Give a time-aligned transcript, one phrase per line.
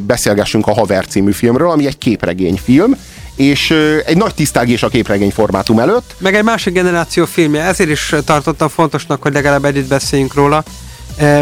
[0.00, 2.96] beszélgessünk a Haver című filmről, ami egy képregényfilm,
[3.36, 3.70] és
[4.06, 6.14] egy nagy tisztágés a képregény formátum előtt.
[6.18, 10.64] Meg egy másik generáció filmje, ezért is tartottam fontosnak, hogy legalább együtt beszéljünk róla,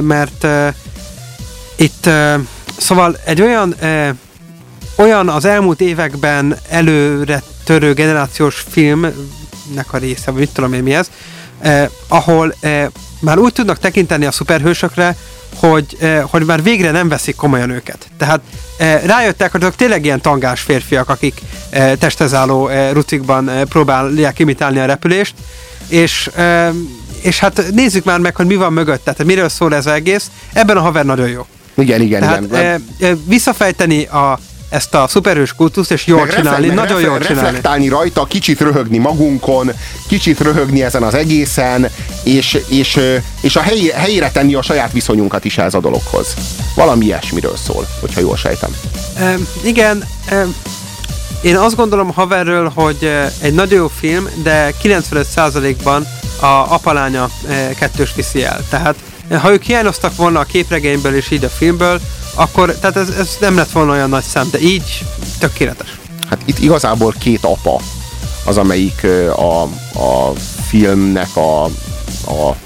[0.00, 0.46] mert
[1.76, 2.08] itt
[2.78, 3.74] szóval egy olyan
[4.96, 10.94] olyan az elmúlt években előre törő generációs filmnek a része, vagy mit tudom én mi
[10.94, 11.10] ez,
[11.60, 12.86] eh, ahol eh,
[13.20, 15.16] már úgy tudnak tekinteni a szuperhősökre,
[15.58, 18.06] hogy, eh, hogy már végre nem veszik komolyan őket.
[18.18, 18.40] Tehát
[18.78, 21.40] eh, rájöttek, hogy azok tényleg ilyen tangás férfiak, akik
[21.70, 25.34] eh, testezálló rucikban próbálják imitálni a repülést,
[25.88, 26.30] és,
[27.22, 30.30] és hát nézzük már meg, hogy mi van mögött, tehát miről szól ez egész.
[30.52, 31.46] Ebben a haver nagyon jó.
[31.74, 32.84] Igen, igen, Tehát igen.
[33.00, 34.38] eh, visszafejteni a,
[34.68, 37.40] ezt a szuperhős kultuszt, és jól Meg refle- csinálni, meg nagyon refle- jól csinálni.
[37.42, 39.72] reflektálni rajta, kicsit röhögni magunkon,
[40.08, 41.88] kicsit röhögni ezen az egészen,
[42.22, 43.00] és, és,
[43.40, 46.34] és a helyi, helyére tenni a saját viszonyunkat is ez a dologhoz.
[46.74, 48.70] Valami ilyesmiről szól, hogyha jól sejtem.
[49.18, 50.46] E, igen, e,
[51.42, 56.06] én azt gondolom Haverről, hogy eh, egy nagyon jó film, de 95%-ban
[56.40, 58.64] a apalánya e, kettős viszi el.
[58.70, 58.94] Tehát
[59.28, 62.00] eh, ha ők hiányoztak volna a képregényből és így a filmből,
[62.36, 65.04] akkor tehát ez, ez nem lett volna olyan nagy szám, de így
[65.38, 65.98] tökéletes.
[66.30, 67.80] Hát itt igazából két apa
[68.44, 69.06] az, amelyik
[69.36, 69.62] a,
[69.98, 70.32] a
[70.68, 72.56] filmnek a, a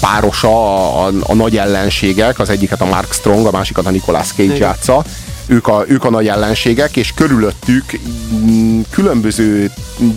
[0.00, 4.42] párosa, a, a, nagy ellenségek, az egyiket a Mark Strong, a másikat a Nicolas Cage
[4.42, 4.56] Igen.
[4.56, 5.04] játsza.
[5.46, 8.00] Ők a, ők a nagy ellenségek, és körülöttük
[8.34, 9.70] mm, különböző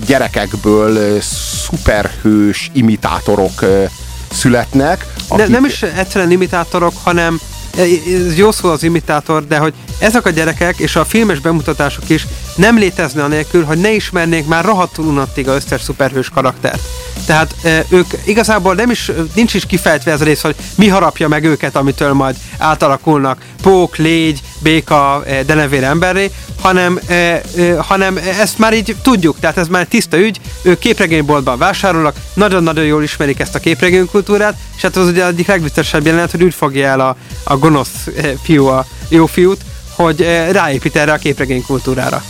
[0.06, 3.66] gyerekekből szuperhős imitátorok
[4.32, 5.06] születnek.
[5.30, 7.40] Ne, nem is egyszerűen imitátorok, hanem
[7.78, 12.28] ez jó szó az imitátor, de hogy ezek a gyerekek és a filmes bemutatások is
[12.62, 16.82] nem létezne anélkül, hogy ne ismernék már rohadtul unattig a összes szuperhős karaktert.
[17.26, 17.56] Tehát
[17.90, 21.76] ők igazából nem is, nincs is kifejtve ez a rész, hogy mi harapja meg őket,
[21.76, 27.00] amitől majd átalakulnak pók, légy, béka, denevér emberré, hanem,
[27.78, 33.04] hanem ezt már így tudjuk, tehát ez már tiszta ügy, ők képregényboltban vásárolnak, nagyon-nagyon jól
[33.04, 37.00] ismerik ezt a képregénykultúrát, és hát az ugye egyik legviccesebb jelenet, hogy úgy fogja el
[37.00, 38.08] a, a gonosz
[38.44, 39.62] fiú a jó fiút,
[39.96, 42.24] hogy ráépít erre a képregénykultúrára.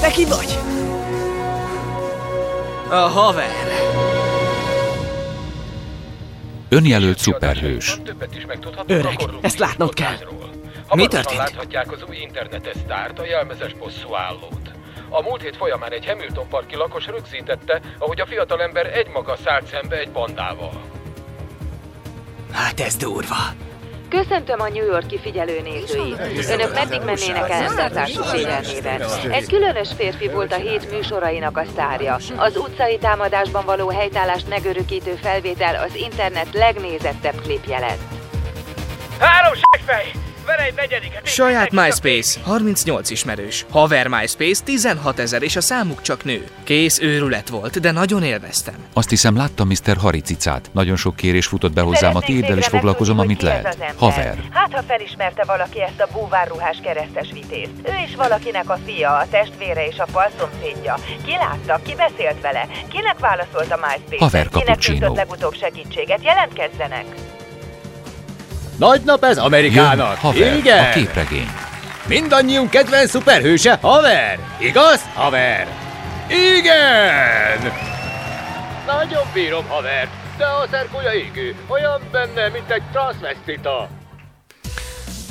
[0.00, 0.58] Te ki vagy?
[2.90, 3.50] A haver.
[6.68, 7.96] Önjelölt szuperhős.
[8.04, 10.16] Többet is megtudhatunk Öreg, ezt látnod kell.
[10.94, 11.38] Mi történt?
[11.38, 14.70] láthatják az új internetes sztárt, a jelmezes bosszúállót.
[15.08, 19.98] A múlt hét folyamán egy Hamilton parki lakos rögzítette, ahogy a fiatalember egymaga szállt szembe
[19.98, 20.82] egy bandával.
[22.52, 23.36] Hát ez durva.
[24.10, 26.18] Köszöntöm a New Yorki figyelő nézőit.
[26.50, 29.02] Önök meddig mennének el embertársuk félelmében?
[29.30, 32.16] Egy különös férfi volt a hét műsorainak a sztárja.
[32.36, 38.00] Az utcai támadásban való helytállást megörökítő felvétel az internet legnézettebb klipje lett.
[39.18, 40.29] Három segfej!
[41.22, 43.66] És Saját MySpace, 38 ismerős.
[43.70, 46.46] Haver MySpace, 16 ezer, és a számuk csak nő.
[46.64, 48.74] Kész őrület volt, de nagyon élveztem.
[48.92, 49.96] Azt hiszem láttam Mr.
[49.96, 50.70] Haricicát.
[50.72, 53.92] Nagyon sok kérés futott be hozzám a térdel, és foglalkozom, amit lehet.
[53.96, 54.38] Haver.
[54.50, 57.70] Hát, ha felismerte valaki ezt a búvárruhás keresztes vitézt.
[57.82, 60.94] Ő is valakinek a fia, a testvére és a falszomszédja.
[61.24, 64.24] Ki látta, ki beszélt vele, kinek válaszolt a MySpace?
[64.24, 65.14] Haver Kinek cappuccino.
[65.14, 66.22] legutóbb segítséget?
[66.22, 67.04] Jelentkezzenek!
[68.80, 70.84] Nagy nap ez Jön Amerikának, Haver, igen?
[70.84, 71.50] a képregény.
[72.06, 75.66] Mindannyiunk kedvenc szuperhőse haver, igaz, haver?
[76.58, 77.72] Igen!
[78.86, 80.08] Nagyon bírom haver,
[80.38, 83.88] de a szerkója égő, olyan benne, mint egy transvestita.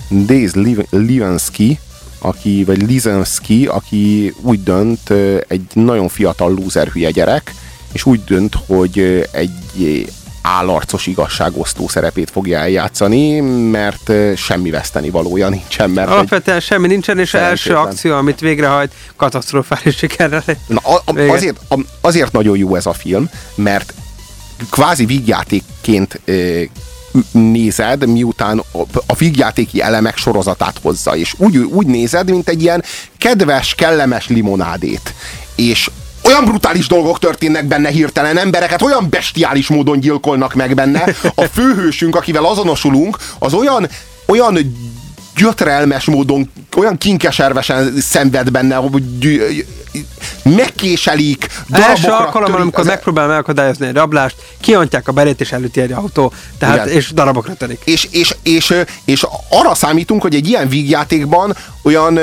[0.09, 1.80] Days Liv- Livansky,
[2.20, 5.09] aki, vagy Lizansky, aki úgy dönt,
[5.48, 7.54] egy nagyon fiatal lúzer hülye gyerek,
[7.92, 9.52] és úgy dönt, hogy egy
[10.42, 13.40] állarcos igazságosztó szerepét fogja eljátszani,
[13.70, 19.98] mert semmi veszteni valója nincsen, mert Alapvetően semmi nincsen, és első akció, amit végrehajt, katasztrofális
[19.98, 20.44] sikerrel.
[20.68, 21.32] na, a, a, Vége.
[21.32, 23.94] azért, a, azért nagyon jó ez a film, mert
[24.70, 26.62] kvázi vígjátékként ö,
[27.32, 32.84] nézed, miután a, a vígjátéki elemek sorozatát hozza, és úgy, úgy nézed, mint egy ilyen
[33.18, 35.14] kedves, kellemes limonádét.
[35.56, 35.90] És
[36.29, 41.03] olyan brutális dolgok történnek benne hirtelen, embereket olyan bestiális módon gyilkolnak meg benne.
[41.35, 43.90] A főhősünk, akivel azonosulunk, az olyan,
[44.26, 44.58] olyan
[45.35, 49.66] gyötrelmes módon, olyan kinkeservesen szenved benne, hogy gy-
[50.43, 55.52] megkéselik, Első darabokra alkalommal, törik amikor az- megpróbál megakadályozni egy rablást, kiontják a berét és
[55.52, 56.87] elüti egy autó, tehát, Igen.
[56.97, 57.82] és darabokra törik.
[57.84, 58.73] és, és, és,
[59.05, 62.20] és arra számítunk, hogy egy ilyen vígjátékban olyan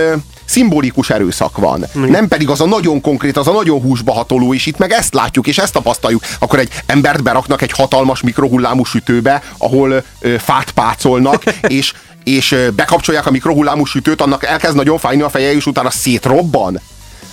[0.46, 1.86] szimbolikus erőszak van.
[1.92, 5.14] Nem pedig az a nagyon konkrét, az a nagyon húsba hatoló, és itt meg ezt
[5.14, 6.22] látjuk, és ezt tapasztaljuk.
[6.38, 11.92] Akkor egy embert beraknak egy hatalmas mikrohullámú sütőbe, ahol ö, fát pácolnak, és
[12.24, 16.80] és bekapcsolják a mikrohullámú sütőt, annak elkezd nagyon fájni a feje, és utána szétrobban.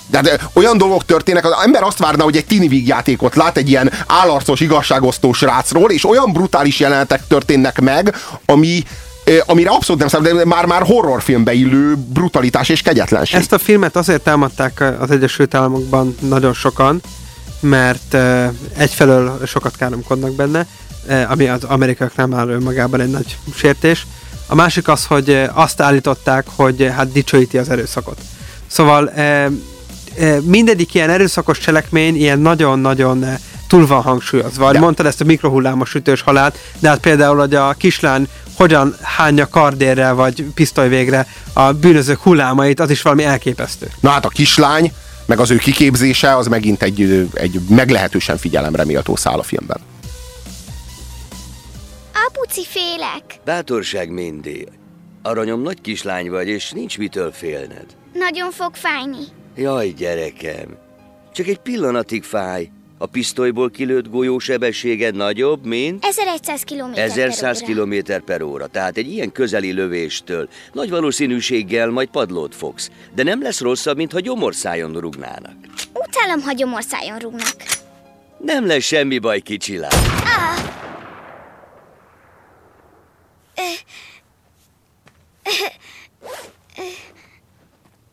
[0.06, 3.68] De, de olyan dolgok történnek, az ember azt várna, hogy egy tini vígjátékot lát egy
[3.68, 8.16] ilyen állarcos, igazságosztó srácról, és olyan brutális jelenetek történnek meg,
[8.46, 8.82] ami,
[9.46, 13.40] amire abszolút nem számít, de már-már horrorfilmbe illő brutalitás és kegyetlenség.
[13.40, 17.02] Ezt a filmet azért támadták az Egyesült Államokban nagyon sokan,
[17.60, 18.16] mert
[18.76, 20.66] egyfelől sokat káromkodnak benne,
[21.28, 24.06] ami az amerikaiaknál már önmagában egy nagy sértés.
[24.46, 28.18] A másik az, hogy azt állították, hogy hát dicsőíti az erőszakot.
[28.66, 29.12] Szóval
[30.40, 33.24] mindegyik ilyen erőszakos cselekmény ilyen nagyon-nagyon
[33.68, 34.72] túl van hangsúlyozva.
[34.72, 34.78] De.
[34.78, 40.14] Mondtad ezt a mikrohullámos sütős halált, de hát például, hogy a kislány hogyan hányja kardérrel
[40.14, 43.90] vagy pisztolyvégre a bűnözők hullámait, az is valami elképesztő.
[44.00, 44.92] Na hát a kislány,
[45.26, 49.80] meg az ő kiképzése, az megint egy, egy meglehetősen figyelemre méltó szál a filmben.
[52.26, 53.40] Apuci félek.
[53.44, 54.68] Bátorság mindig.
[55.22, 57.86] Aranyom nagy kislány vagy, és nincs mitől félned.
[58.12, 59.24] Nagyon fog fájni.
[59.56, 60.76] Jaj, gyerekem.
[61.32, 62.70] Csak egy pillanatig fáj.
[62.98, 66.04] A pisztolyból kilőtt golyó sebességed nagyobb, mint...
[66.04, 67.94] 1100 km 1100 km
[68.24, 68.66] per óra.
[68.66, 72.90] Tehát egy ilyen közeli lövéstől nagy valószínűséggel majd padlót fogsz.
[73.14, 75.54] De nem lesz rosszabb, mint ha gyomorszájon rugnának.
[75.92, 77.56] Utálom, ha gyomorszájon rúgnak.
[78.38, 79.90] Nem lesz semmi baj, kicsi lány.
[80.24, 80.72] Ah!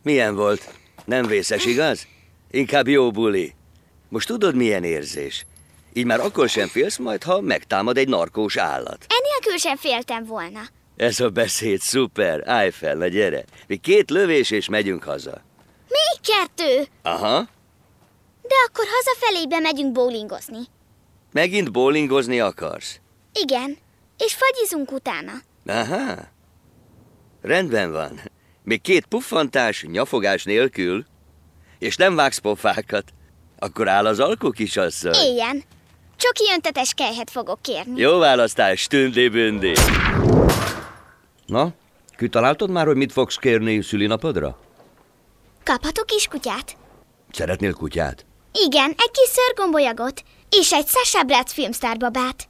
[0.02, 0.74] Milyen volt?
[1.04, 2.06] Nem vészes, igaz?
[2.50, 3.54] Inkább jó buli.
[4.12, 5.46] Most tudod, milyen érzés?
[5.92, 9.06] Így már akkor sem félsz majd, ha megtámad egy narkós állat.
[9.08, 10.60] Enélkül sem féltem volna.
[10.96, 12.48] Ez a beszéd szuper.
[12.48, 13.44] Állj fel, na gyere.
[13.66, 15.42] Még két lövés, és megyünk haza.
[15.88, 16.86] Még kettő.
[17.02, 17.48] Aha.
[18.42, 20.60] De akkor hazafelébe megyünk bowlingozni.
[21.32, 23.00] Megint bowlingozni akarsz?
[23.32, 23.78] Igen.
[24.18, 25.32] És fagyizunk utána.
[25.66, 26.14] Aha.
[27.42, 28.20] Rendben van.
[28.64, 31.04] Még két puffantás, nyafogás nélkül.
[31.78, 33.12] És nem vágsz pofákat.
[33.62, 35.14] Akkor áll az alkó kisasszony.
[35.14, 35.62] Éljen.
[36.16, 38.00] Csoki öntetes kejhet fogok kérni.
[38.00, 39.72] Jó választás, tündi-bündi.
[41.46, 41.68] Na,
[42.16, 44.58] kitaláltad már, hogy mit fogsz kérni szülinapodra?
[45.64, 46.76] Kaphatok kiskutyát?
[47.30, 48.24] Szeretnél kutyát?
[48.52, 50.22] Igen, egy kis szörgombolyagot.
[50.50, 52.48] És egy Sasha Bratz filmsztárbabát.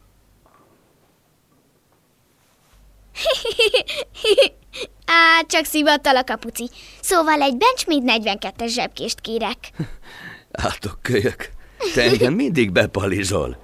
[5.07, 6.71] Á, csak szivattal a kapuci.
[7.01, 9.59] Szóval egy Benchmade 42-es zsebkést kérek.
[10.53, 11.49] Átok kölyök.
[11.95, 13.57] Te engem mindig bepalizol.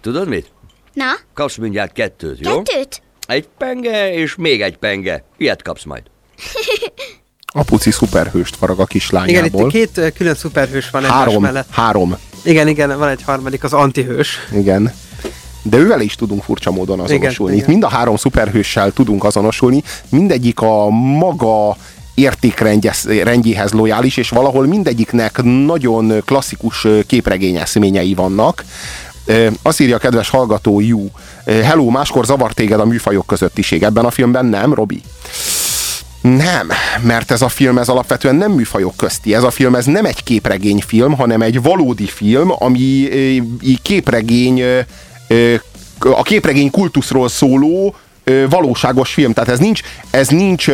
[0.00, 0.52] Tudod mit?
[0.92, 1.04] Na,
[1.34, 2.62] Kapsz mindjárt kettőt, jó?
[2.62, 3.02] kettőt?
[3.26, 5.24] Egy penge és még egy penge.
[5.36, 6.02] Ilyet kapsz majd.
[7.56, 9.66] Apuci szuperhőst farag a Igen, kislányából.
[9.66, 11.68] itt két külön szuperhős van egymás három, mellett.
[11.70, 14.38] három, Igen, igen, van egy harmadik, az antihős.
[14.52, 14.92] igen.
[15.62, 17.52] De ővel is tudunk furcsa módon azonosulni.
[17.54, 21.76] Igen, Itt mind a három szuperhőssel tudunk azonosulni, mindegyik a maga
[22.14, 28.64] értékrendjéhez lojális, és valahol mindegyiknek nagyon klasszikus ö, képregényeszményei vannak.
[29.62, 31.10] Azt írja a kedves hallgató Jú,
[31.44, 33.82] hello, máskor zavar téged a műfajok közöttiség.
[33.82, 35.02] Ebben a filmben nem, Robi?
[36.20, 36.68] Nem,
[37.02, 39.34] mert ez a film ez alapvetően nem műfajok közti.
[39.34, 43.08] Ez a film ez nem egy képregényfilm, hanem egy valódi film, ami
[43.82, 44.62] képregény
[45.98, 47.94] a képregény kultuszról szóló
[48.48, 49.32] valóságos film.
[49.32, 49.80] Tehát ez nincs,
[50.10, 50.66] ez nincs,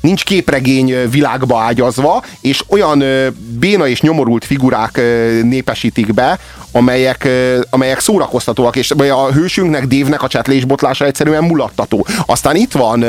[0.00, 3.04] nincs képregény világba ágyazva, és olyan
[3.58, 5.00] béna és nyomorult figurák
[5.42, 6.38] népesítik be,
[6.72, 7.28] amelyek,
[7.70, 12.06] amelyek szórakoztatóak, és a hősünknek, Dévnek a csetlésbotlása egyszerűen mulattató.
[12.26, 13.04] Aztán itt van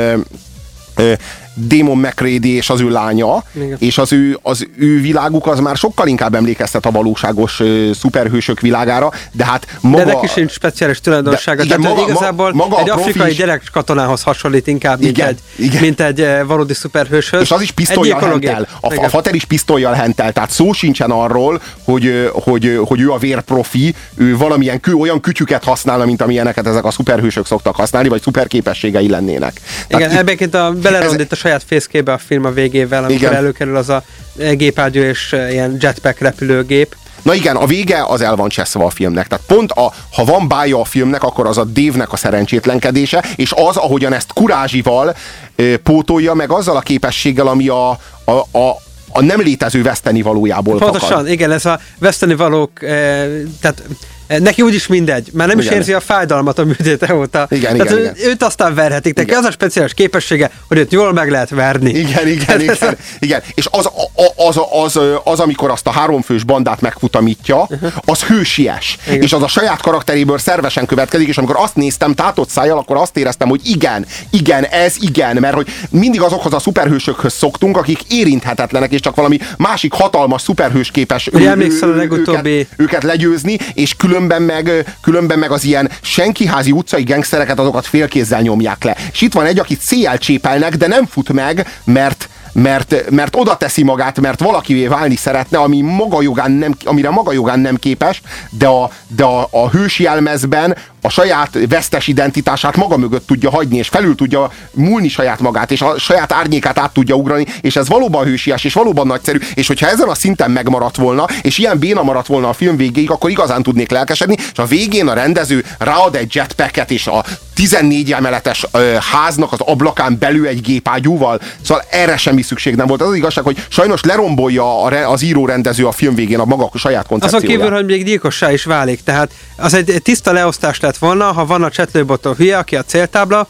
[1.66, 3.76] Damon McCready és az ő lánya, Igen.
[3.80, 8.60] és az ő, az ő világuk az már sokkal inkább emlékeztet a valóságos ö, szuperhősök
[8.60, 10.04] világára, de hát maga...
[10.04, 11.58] De neki sincs speciális tulajdonsága.
[11.58, 15.16] De igen, Tehát maga- igazából maga a egy afrikai is- gyerek katonához hasonlít inkább, mint,
[15.16, 15.80] Igen, egy, igen.
[15.80, 17.40] mint egy valódi szuperhőshöz.
[17.40, 18.66] És az is pisztolyjal hentel.
[18.80, 19.08] A, a Igen.
[19.08, 20.32] fater is pisztolyjal hentel.
[20.32, 25.64] Tehát szó sincsen arról, hogy, hogy, hogy ő a vérprofi, ő valamilyen kü, olyan kütyüket
[25.64, 29.60] használna, mint amilyeneket ezek a szuperhősök szoktak használni, vagy szuperképességei lennének.
[29.88, 33.34] Igen, Tehát itt- ebben a belerondít a saját fészkébe a film a végével, amikor Igen.
[33.34, 34.02] előkerül az a
[34.38, 36.96] eh, gépágyú és eh, ilyen jetpack repülőgép.
[37.22, 39.26] Na igen, a vége az el van cseszve a filmnek.
[39.26, 43.52] Tehát pont a, ha van bája a filmnek, akkor az a Dévnek a szerencsétlenkedése, és
[43.56, 45.16] az, ahogyan ezt kurázsival
[45.56, 47.90] ö, pótolja, meg azzal a képességgel, ami a,
[48.24, 48.76] a, a,
[49.08, 51.28] a nem létező veszteni valójából Pontosan, fakad.
[51.28, 53.26] igen, ez a veszteni valók, eh,
[53.60, 53.82] tehát
[54.28, 55.72] Neki úgyis mindegy, mert nem Igen.
[55.72, 57.46] is érzi a fájdalmat a műtéte óta.
[57.50, 58.28] Igen, Tehát igen, ő, igen.
[58.30, 59.14] Őt aztán verhetik.
[59.14, 59.40] Neki Igen.
[59.42, 61.90] az a speciális képessége, hogy őt jól meg lehet verni.
[61.90, 63.42] Igen, igen, igen, igen.
[63.54, 67.68] És az, a- az, az, az, amikor azt a háromfős bandát megfutamítja,
[68.04, 68.98] az hősies.
[69.08, 69.22] Igen.
[69.22, 73.16] És az a saját karakteréből szervesen következik, és amikor azt néztem tátott szájjal, akkor azt
[73.16, 78.92] éreztem, hogy igen, igen, ez igen, mert hogy mindig azokhoz a szuperhősökhöz szoktunk, akik érinthetetlenek,
[78.92, 81.38] és csak valami másik hatalmas szuperhős képes ő-
[81.82, 87.58] ő- legutóbbi- őket, őket legyőzni, és különben meg, különben meg az ilyen senkiházi utcai gengsztereket
[87.58, 88.96] azokat félkézzel nyomják le.
[89.12, 93.56] És itt van egy, akit széjjel csépelnek, de nem fut meg, mert mert, mert oda
[93.56, 98.22] teszi magát, mert valakivé válni szeretne, ami maga jogán nem, amire maga jogán nem képes,
[98.50, 103.76] de a, de a, a hősi jelmezben a saját vesztes identitását maga mögött tudja hagyni,
[103.76, 107.88] és felül tudja múlni saját magát, és a saját árnyékát át tudja ugrani, és ez
[107.88, 112.02] valóban hősies, és valóban nagyszerű, és hogyha ezen a szinten megmaradt volna, és ilyen béna
[112.02, 116.14] maradt volna a film végéig, akkor igazán tudnék lelkesedni, és a végén a rendező ráad
[116.14, 117.24] egy jetpacket, és a
[117.58, 123.00] 14 emeletes ö, háznak az ablakán belül egy gépágyúval, szóval erre semmi szükség nem volt.
[123.00, 126.70] Az az igazság, hogy sajnos lerombolja a, az író rendező a film végén a maga
[126.74, 127.60] saját Azon koncepcióját.
[127.60, 129.02] kívül, hogy még gyilkossá is válik.
[129.04, 133.48] Tehát az egy tiszta leosztás lett volna, ha van a csetlőbotó hülye, aki a céltábla,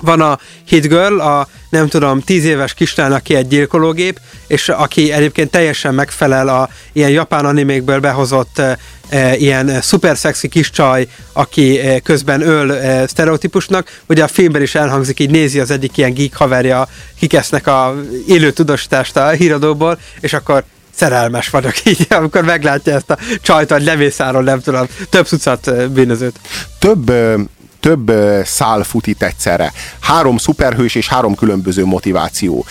[0.00, 5.12] van a Hit Girl, a nem tudom, tíz éves kislány, aki egy gyilkológép, és aki
[5.12, 11.78] egyébként teljesen megfelel a ilyen japán animékből behozott e, ilyen szuper szexi kis csaj, aki
[11.78, 14.00] e, közben öl e, sztereotípusnak.
[14.06, 16.88] Ugye a filmben is elhangzik, így nézi az egyik ilyen geek haverja,
[17.18, 17.94] kikesznek a
[18.28, 20.64] élő tudósítást a híradóból, és akkor
[20.94, 26.40] szerelmes vagyok így, amikor meglátja ezt a csajt, vagy lemészáról, nem tudom, több tucat bűnözőt.
[26.78, 27.12] több,
[27.80, 28.12] több
[28.44, 29.72] szál fut itt egyszerre.
[30.00, 32.64] Három szuperhős és három különböző motiváció.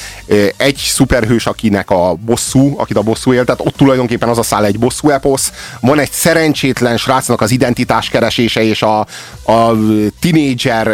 [0.58, 4.66] Egy szuperhős, akinek a bosszú, akit a bosszú él, tehát ott tulajdonképpen az a szál
[4.66, 5.52] egy bosszú eposz.
[5.80, 9.00] Van egy szerencsétlen srácnak az identitás keresése és a,
[9.44, 9.72] a
[10.20, 10.88] tinédzser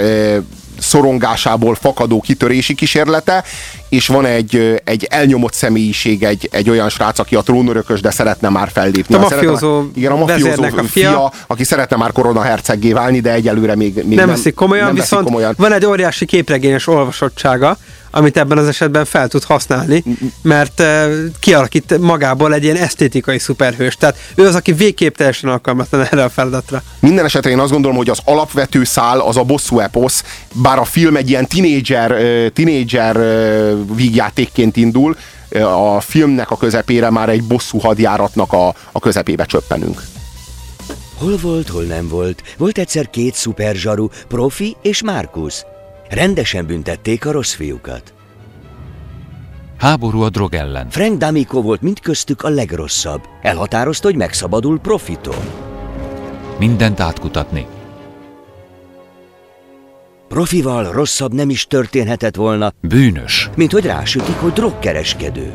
[0.84, 3.44] szorongásából fakadó kitörési kísérlete,
[3.90, 8.50] és van egy, egy elnyomott személyiség, egy, egy olyan srác, aki a trónörökös, de szeretne
[8.50, 9.16] már fellépni.
[9.16, 11.32] A mafiózó igen, a mafiózó a fia, fia.
[11.48, 15.26] aki szeretne már korona herceggé válni, de egyelőre még, még nem, veszik komolyan, nem viszont
[15.26, 15.54] komolyan.
[15.58, 17.78] van egy óriási képregényes olvasottsága,
[18.16, 20.04] amit ebben az esetben fel tud használni,
[20.42, 23.96] mert uh, kialakít magából egy ilyen esztétikai szuperhős.
[23.96, 26.84] Tehát ő az, aki végképp teljesen alkalmatlan erre a feladatra.
[27.00, 30.84] Minden esetre én azt gondolom, hogy az alapvető szál az a bosszú eposz, bár a
[30.84, 32.16] film egy ilyen tinédzser,
[32.52, 33.20] tinédzser
[33.96, 35.18] vígjátékként indul,
[35.62, 40.04] a filmnek a közepére már egy bosszú hadjáratnak a, a közepébe csöppenünk.
[41.18, 42.44] Hol volt, hol nem volt.
[42.58, 45.64] Volt egyszer két szuperzsaru, Profi és Markus.
[46.14, 48.14] Rendesen büntették a rossz fiúkat.
[49.78, 50.90] Háború a drog ellen.
[50.90, 53.22] Frank D'Amico volt mindköztük a legrosszabb.
[53.42, 55.44] Elhatározta, hogy megszabadul Profitól.
[56.60, 57.66] Mindent átkutatni.
[60.28, 63.50] Profival rosszabb nem is történhetett volna, Bűnös.
[63.56, 65.54] mint hogy rásütik, hogy drogkereskedő.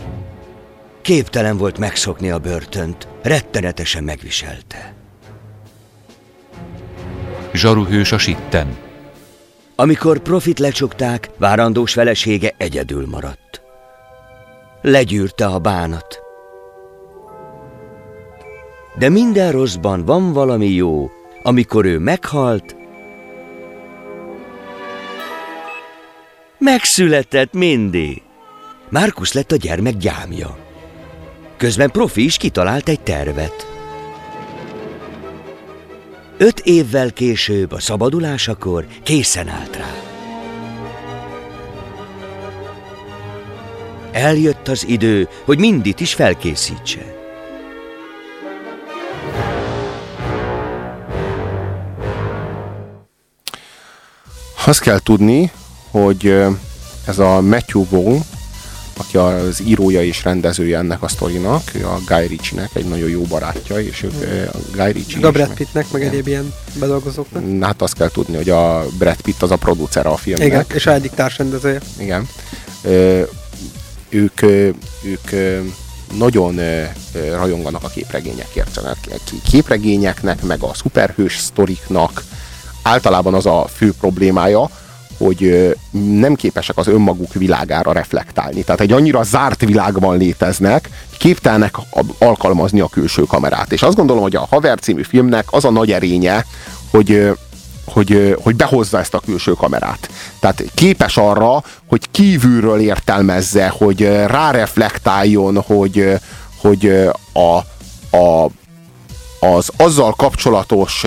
[1.03, 4.95] Képtelen volt megszokni a börtönt, rettenetesen megviselte.
[7.53, 8.87] Zsaruhős a sitten.
[9.81, 13.63] Amikor Profit lecsukták, várandós felesége egyedül maradt.
[14.83, 16.21] Legyűrte a bánat.
[18.99, 21.11] De minden rosszban van valami jó,
[21.43, 22.77] amikor ő meghalt,
[26.59, 28.23] megszületett mindig.
[28.89, 30.59] Márkusz lett a gyermek gyámja.
[31.57, 33.68] Közben Profi is kitalált egy tervet.
[36.41, 39.95] Öt évvel később, a szabadulásakor készen állt rá.
[44.13, 47.15] Eljött az idő, hogy mindit is felkészítse.
[54.67, 55.51] Azt kell tudni,
[55.91, 56.35] hogy
[57.07, 58.21] ez a Matthew Vaughn,
[58.99, 63.23] aki az írója és rendezője ennek a sztorinak, ő a Guy Ritchie-nek egy nagyon jó
[63.23, 67.43] barátja, és ők ö, a Guy Ritchie A Brad Pittnek, meg egyéb ilyen bedolgozóknak.
[67.61, 70.47] Hát azt kell tudni, hogy a Brad Pitt az a producer a filmnek.
[70.47, 71.81] Igen, és a egyik társrendezője.
[71.99, 72.29] Igen.
[72.83, 73.23] Ö,
[74.09, 74.43] ők,
[75.03, 75.31] ők
[76.17, 76.61] nagyon
[77.13, 78.81] rajonganak a képregényekért.
[79.51, 82.25] Képregényeknek, meg a szuperhős sztoriknak
[82.83, 84.71] általában az a fő problémája,
[85.19, 88.63] hogy nem képesek az önmaguk világára reflektálni.
[88.63, 91.77] Tehát egy annyira zárt világban léteznek, képtelnek
[92.19, 93.73] alkalmazni a külső kamerát.
[93.73, 96.45] És azt gondolom, hogy a Haver című filmnek az a nagy erénye,
[96.91, 97.33] hogy
[97.93, 100.11] hogy, hogy behozza ezt a külső kamerát.
[100.41, 106.19] Tehát képes arra, hogy kívülről értelmezze, hogy ráreflektáljon, hogy,
[106.61, 107.57] hogy a,
[108.17, 108.51] a
[109.41, 111.07] az azzal kapcsolatos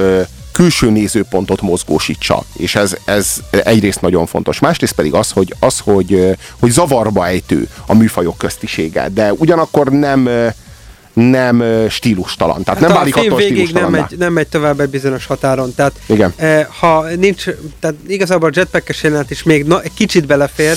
[0.51, 2.43] külső nézőpontot mozgósítsa.
[2.57, 4.59] És ez, ez egyrészt nagyon fontos.
[4.59, 10.29] Másrészt pedig az, hogy, az, hogy, hogy zavarba ejtő a műfajok köztisége, de ugyanakkor nem
[11.13, 12.63] nem stílustalan.
[12.63, 15.75] Tehát Hát nem válik attól végig nem megy, nem megy tovább egy bizonyos határon.
[15.75, 16.33] Tehát Igen.
[16.35, 17.45] eh, ha nincs,
[17.79, 20.75] tehát igazából a jetpackes jelenet is még na, egy kicsit belefér,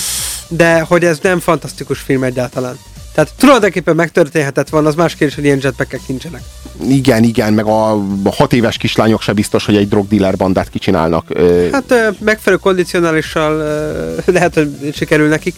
[0.48, 2.78] de hogy ez nem fantasztikus film egyáltalán.
[3.14, 6.42] Tehát tulajdonképpen megtörténhetett volna, az más kérdés, hogy ilyen jetpackek nincsenek.
[6.88, 11.26] Igen, igen, meg a hat éves kislányok se biztos, hogy egy drogdealer bandát kicsinálnak.
[11.72, 15.54] Hát megfelelő kondicionálisan eh, lehet, hogy sikerül nekik.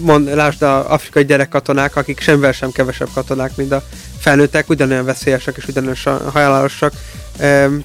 [0.00, 3.82] Mond, lásd a afrikai gyerekkatonák, akik semmivel sem kevesebb katonák, mint a
[4.18, 6.92] felnőttek, ugyanolyan veszélyesek és ugyanolyan halálosak,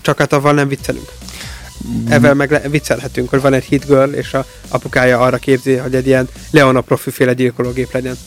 [0.01, 1.11] csak hát avval nem viccelünk.
[2.09, 5.95] Ezzel meg le- viccelhetünk, hogy van egy hit girl, és a apukája arra képzi, hogy
[5.95, 8.17] egy ilyen Leona profiféle gyilkológép legyen.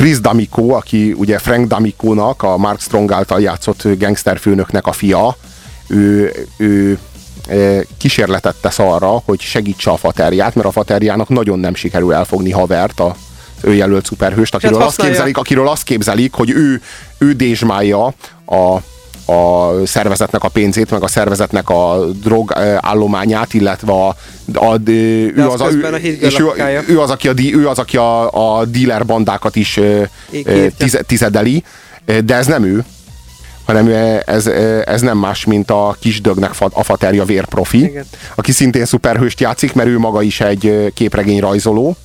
[0.00, 5.36] Chris D'Amico, aki ugye Frank D'Amico-nak, a Mark Strong által játszott gangsterfőnöknek a fia,
[5.86, 6.98] ő, ő
[7.48, 12.50] e, kísérletet tesz arra, hogy segítse a faterját, mert a faterjának nagyon nem sikerül elfogni
[12.50, 13.16] havert, a
[13.60, 16.82] ő jelölt szuperhőst, akiről azt, képzelik, akiről azt képzelik, hogy ő,
[17.18, 18.04] ő dézsmálja
[18.44, 18.76] a,
[19.30, 24.08] a szervezetnek a pénzét, meg a szervezetnek a drog állományát, illetve a,
[24.54, 26.44] a, ő, az az, a, ő, és ő,
[26.88, 29.80] ő, az, aki a, ő az, aki a, a dealer bandákat is
[30.76, 31.64] tize, tizedeli,
[32.24, 32.84] de ez nem ő,
[33.64, 33.88] hanem
[34.26, 34.46] ez,
[34.84, 38.06] ez nem más, mint a kisdögnek a faterja vérprofi, Igen.
[38.34, 41.96] aki szintén szuperhőst játszik, mert ő maga is egy ö, képregényrajzoló.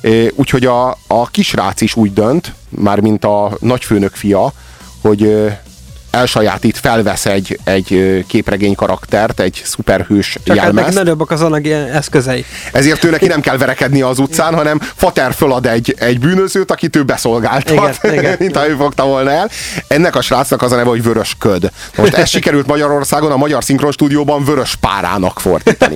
[0.00, 4.52] Ö, Úgyhogy a, a kisrác is úgy dönt, már mint a nagyfőnök fia,
[5.00, 5.50] hogy
[6.10, 10.86] elsajátít, felvesz egy, egy képregény karaktert, egy szuperhős Csak hát jelmezt.
[10.86, 12.44] meg nagyobbak az anyagi eszközei.
[12.72, 16.96] Ezért ő neki nem kell verekedni az utcán, hanem Fater fölad egy, egy bűnözőt, akit
[16.96, 18.36] ő beszolgáltat, Igen, igen.
[18.38, 19.50] mint ha ő fogta volna el.
[19.88, 21.70] Ennek a srácnak az a neve, hogy Vörös Köd.
[21.96, 25.94] Most ez sikerült Magyarországon a Magyar Szinkron Stúdióban Vörös Párának fordítani.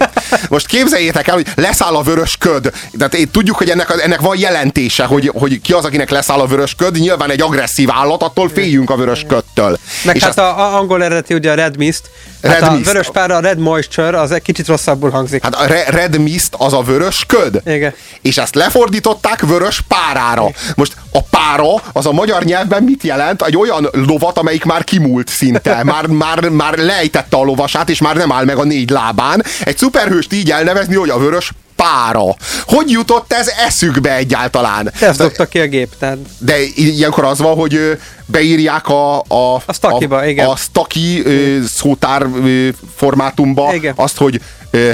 [0.49, 2.73] Most képzeljétek el, hogy leszáll a Vörös Köd.
[2.99, 6.47] Tehát eh, tudjuk, hogy ennek, ennek van jelentése, hogy, hogy ki az, akinek leszáll a
[6.47, 6.99] Vörös Köd.
[6.99, 9.79] Nyilván egy agresszív állat, attól féljünk a Vörös Ködtől.
[10.05, 12.11] Meg És hát a, a angol eredeti ugye a Red Mist.
[12.43, 12.85] Hát Red a Mist.
[12.85, 15.43] vörös pára, a Red Moisture, az egy kicsit rosszabbul hangzik.
[15.43, 17.61] Hát a Re- Red Mist az a vörös köd.
[17.65, 17.95] Igen.
[18.21, 20.47] És ezt lefordították vörös párára.
[20.75, 23.43] Most a pára az a magyar nyelvben mit jelent?
[23.43, 25.81] Egy olyan lovat, amelyik már kimúlt szinte.
[25.93, 29.45] Már, már, már lejtette a lovasát, és már nem áll meg a négy lábán.
[29.61, 32.37] Egy szuperhőst így elnevezni, hogy a vörös pára.
[32.65, 34.93] Hogy jutott ez eszükbe egyáltalán?
[35.01, 39.73] Ezt dobta ki a gép, tehát De ilyenkor az van, hogy beírják a, a, A
[39.73, 40.47] Stackyba, a, igen.
[40.47, 43.93] a Staki ö, szótár ö, formátumba Igen.
[43.97, 44.41] azt, hogy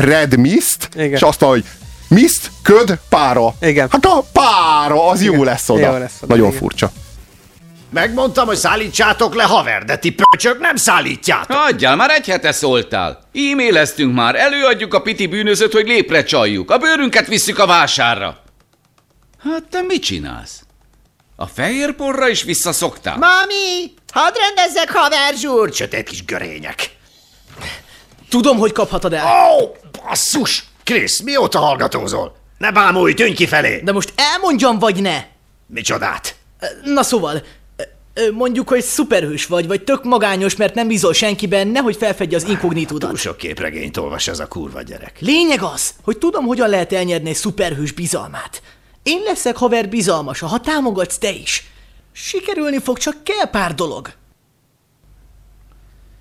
[0.01, 1.13] Red Mist, Igen.
[1.13, 1.65] és azt, hogy
[2.09, 3.55] Mist, köd, pára.
[3.61, 3.89] Igen.
[3.91, 5.81] Hát a pára, az jó lesz oda.
[5.93, 6.59] Jó lesz oda, Nagyon igen.
[6.59, 6.91] furcsa.
[7.91, 11.57] Megmondtam, hogy szállítsátok le haver, de ti pöcsök nem szállítjátok.
[11.57, 13.19] Hagyjál, már egy hete szóltál.
[13.35, 16.71] E-maileztünk már, előadjuk a piti bűnözőt, hogy lépre csaljuk.
[16.71, 18.43] A bőrünket visszük a vásárra.
[19.43, 20.63] Hát te mit csinálsz?
[21.37, 23.17] A fehér porra is visszaszoktál?
[23.17, 26.97] Mami, hadd rendezzek haver zsúr, sötét kis görények.
[28.29, 29.25] Tudom, hogy kaphatod el.
[29.25, 30.65] Ó, oh, basszus!
[30.85, 32.37] Krisz, mióta hallgatózol?
[32.59, 33.81] Ne bámulj, tűnj kifelé!
[33.85, 35.25] De most elmondjam, vagy ne?
[35.67, 36.35] Micsodát?
[36.85, 37.43] Na szóval,
[38.33, 43.09] mondjuk, hogy szuperhős vagy, vagy tök magányos, mert nem bízol senkiben, nehogy felfedje az inkognitódat.
[43.09, 45.21] Túl sok képregényt olvas ez a kurva gyerek.
[45.21, 48.63] Lényeg az, hogy tudom, hogyan lehet elnyerni egy szuperhős bizalmát.
[49.03, 51.71] Én leszek haver bizalmas, ha támogatsz te is.
[52.13, 54.13] Sikerülni fog, csak kell pár dolog.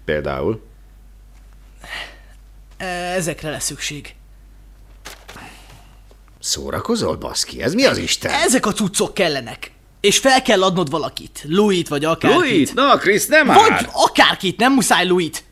[0.05, 0.61] Például?
[3.15, 4.15] Ezekre lesz szükség.
[6.39, 7.61] Szórakozol, baszki?
[7.61, 8.31] Ez mi az Isten?
[8.31, 9.71] Ezek a cuccok kellenek.
[10.07, 11.43] És fel kell adnod valakit.
[11.47, 12.39] Louis-t vagy akárkit.
[12.39, 13.89] Louis, na, Krisz, nem Vagy már.
[13.93, 15.43] akárkit, nem muszáj Louis-t.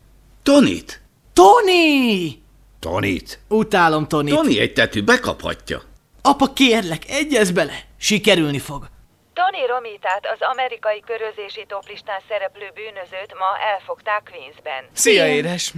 [0.43, 1.01] Tonit.
[1.33, 2.41] Tony!
[2.79, 3.39] Tonit?
[3.47, 4.33] Utálom Tonit.
[4.33, 5.81] Toni egy tetű bekaphatja.
[6.21, 7.79] Apa, kérlek, egyez bele.
[7.97, 8.87] Sikerülni fog.
[9.33, 14.83] Tony Romitát, az amerikai körözési toplistán szereplő bűnözőt ma elfogták Queensben.
[14.93, 15.73] Szia, édes.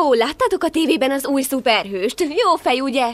[0.00, 2.20] Ó, láttátok a tévében az új szuperhőst?
[2.20, 3.06] Jó fej, ugye?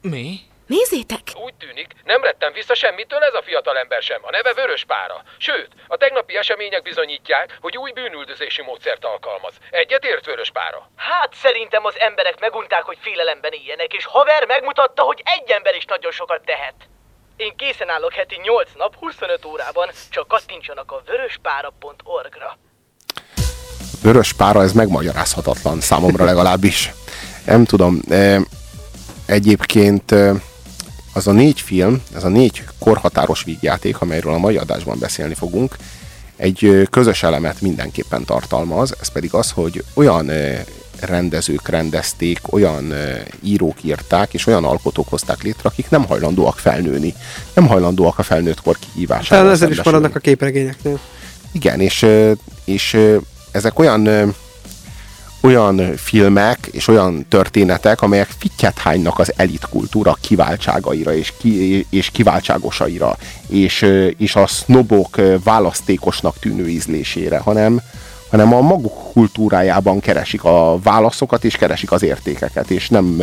[0.00, 0.40] Mi?
[0.76, 1.24] Nézzétek!
[1.46, 4.20] Úgy tűnik, nem rettem vissza semmitől ez a fiatalember sem.
[4.22, 5.22] A neve Vörös Pára.
[5.38, 9.54] Sőt, a tegnapi események bizonyítják, hogy új bűnüldözési módszert alkalmaz.
[9.70, 10.90] Egyetért Vörös Pára?
[10.96, 15.84] Hát szerintem az emberek megunták, hogy félelemben éljenek, és haver megmutatta, hogy egy ember is
[15.84, 16.74] nagyon sokat tehet.
[17.36, 22.58] Én készen állok heti 8 nap, 25 órában, csak kattintsanak a vöröspára.org-ra.
[24.02, 26.90] Vörös pára, ez megmagyarázhatatlan számomra legalábbis.
[27.46, 28.00] Nem tudom.
[28.10, 28.38] e,
[29.26, 30.32] Egyébként e,
[31.12, 35.76] az a négy film, ez a négy korhatáros vígjáték, amelyről a mai adásban beszélni fogunk,
[36.36, 40.30] egy közös elemet mindenképpen tartalmaz, ez pedig az, hogy olyan
[41.00, 42.94] rendezők rendezték, olyan
[43.42, 47.14] írók írták, és olyan alkotók hozták létre, akik nem hajlandóak felnőni.
[47.54, 50.98] Nem hajlandóak a felnőtt kor kihívásával Talán ezzel is maradnak a képregényeknél.
[51.52, 52.06] Igen, és,
[52.64, 52.98] és
[53.50, 54.34] ezek olyan
[55.40, 62.10] olyan filmek és olyan történetek, amelyek fittyet hánynak az elit kultúra kiváltságaira és, ki, és
[62.10, 63.16] kiváltságosaira,
[63.48, 63.86] és,
[64.18, 67.80] és a sznobok választékosnak tűnő ízlésére, hanem,
[68.30, 73.22] hanem a maguk kultúrájában keresik a válaszokat, és keresik az értékeket, és nem,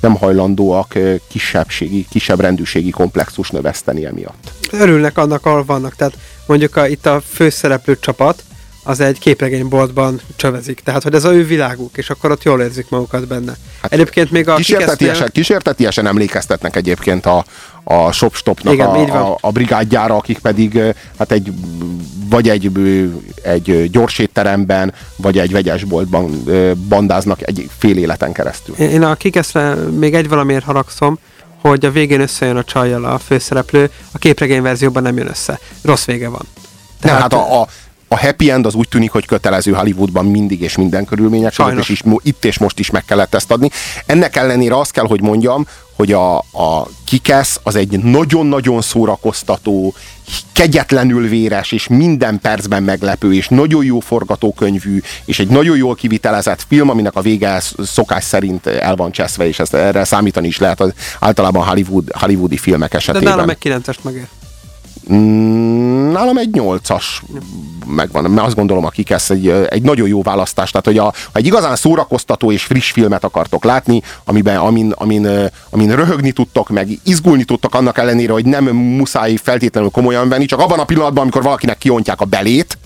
[0.00, 0.98] nem hajlandóak
[1.28, 4.52] kisebbségi, kisebb rendűségi komplexus növeszteni emiatt.
[4.70, 5.96] Örülnek annak, ahol vannak.
[5.96, 6.14] Tehát
[6.46, 8.44] mondjuk a, itt a főszereplő csapat,
[8.82, 10.80] az egy képregényboltban csövezik.
[10.80, 13.56] Tehát, hogy ez a ő világuk, és akkor ott jól érzik magukat benne.
[13.82, 17.44] Hát Egyébként még a kísértetiesen, kikesznél- kísértetiesen emlékeztetnek egyébként a,
[17.84, 20.80] a Shopstopnak Igen, a, a, a brigádjára, akik pedig
[21.18, 21.52] hát egy
[22.28, 22.70] vagy egy,
[23.42, 26.44] egy gyorsétteremben, vagy egy vegyesboltban
[26.88, 28.74] bandáznak egy fél életen keresztül.
[28.74, 31.18] Én a kikeszre még egy valamiért haragszom,
[31.60, 35.58] hogy a végén összejön a csajjal a főszereplő, a képregény verzióban nem jön össze.
[35.82, 36.46] Rossz vége van.
[37.00, 37.68] Nem, hát a, a,
[38.12, 41.88] a happy end az úgy tűnik, hogy kötelező Hollywoodban mindig és minden körülmények között, és
[41.88, 43.70] is, itt és most is meg kellett ezt adni.
[44.06, 49.94] Ennek ellenére azt kell, hogy mondjam, hogy a, a Kikesz az egy nagyon-nagyon szórakoztató,
[50.52, 56.64] kegyetlenül véres, és minden percben meglepő, és nagyon jó forgatókönyvű, és egy nagyon jól kivitelezett
[56.68, 60.58] film, aminek a vége sz- szokás szerint el van cseszve, és ezt erre számítani is
[60.58, 63.28] lehet az általában Hollywood, hollywoodi filmek De esetében.
[63.32, 64.26] nálam meg 9-est megér.
[65.12, 67.22] Mm, nálam egy nyolcas
[67.94, 71.12] megvan, mert azt gondolom, akik ezt egy, egy nagyon jó választás, tehát hogy a, ha
[71.32, 76.88] egy igazán szórakoztató és friss filmet akartok látni, amiben, amin, amin, amin röhögni tudtok, meg
[77.04, 81.42] izgulni tudtok annak ellenére, hogy nem muszáj feltétlenül komolyan venni, csak abban a pillanatban, amikor
[81.42, 82.78] valakinek kiontják a belét,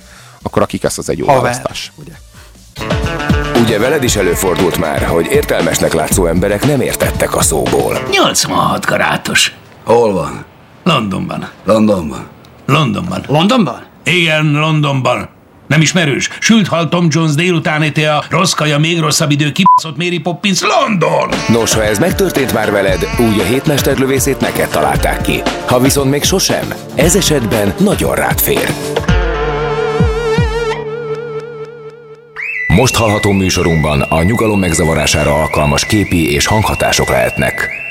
[0.42, 1.42] akkor akik ezt az egy jó Haver.
[1.42, 1.92] választás.
[3.62, 7.98] Ugye veled is előfordult már, hogy értelmesnek látszó emberek nem értettek a szóból.
[8.10, 9.54] 86 karátos.
[9.84, 10.44] Hol van?
[10.84, 11.48] Londonban.
[11.64, 12.26] Londonban.
[12.66, 13.24] Londonban.
[13.28, 13.85] Londonban?
[14.10, 15.28] Igen, Londonban.
[15.66, 16.28] Nem ismerős?
[16.40, 20.60] Sült hal Tom Jones délután éte a rossz kaja, még rosszabb idő, kibaszott Mary Poppins,
[20.60, 21.28] London!
[21.48, 25.42] Nos, ha ez megtörtént már veled, úgy a hétmesterlövészét neked találták ki.
[25.66, 28.72] Ha viszont még sosem, ez esetben nagyon rád fér.
[32.66, 37.84] Most hallható műsorunkban a nyugalom megzavarására alkalmas képi és hanghatások lehetnek.